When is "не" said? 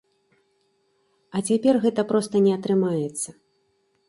2.47-2.55